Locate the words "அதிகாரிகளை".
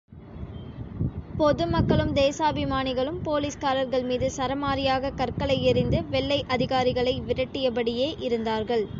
6.47-7.21